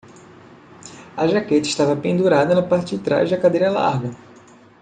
[1.15, 4.09] A jaqueta estava pendurada na parte de trás da cadeira larga.